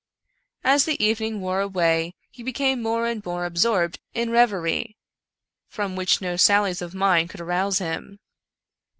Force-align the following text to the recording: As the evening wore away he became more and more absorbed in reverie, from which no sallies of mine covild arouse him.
As 0.63 0.85
the 0.85 0.99
evening 1.05 1.41
wore 1.41 1.61
away 1.61 2.15
he 2.31 2.41
became 2.41 2.81
more 2.81 3.05
and 3.05 3.23
more 3.23 3.45
absorbed 3.45 3.99
in 4.15 4.31
reverie, 4.31 4.97
from 5.67 5.95
which 5.95 6.21
no 6.21 6.37
sallies 6.37 6.81
of 6.81 6.95
mine 6.95 7.27
covild 7.27 7.41
arouse 7.41 7.77
him. 7.77 8.19